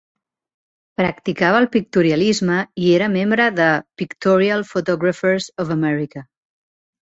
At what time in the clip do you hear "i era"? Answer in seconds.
2.87-3.11